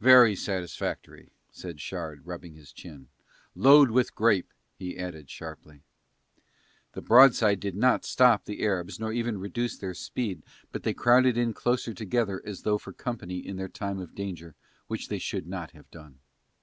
[0.00, 3.08] "Very satisfactory," said Shard rubbing his chin.
[3.54, 5.80] "Load with grape," he added sharply.
[6.92, 11.38] The broadside did not stop the Arabs nor even reduce their speed but they crowded
[11.38, 14.54] in closer together as though for company in their time of danger,
[14.88, 16.18] which they should not have done.